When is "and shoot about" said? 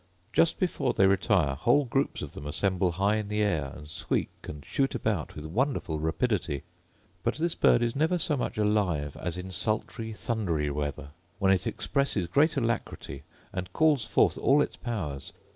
4.45-5.35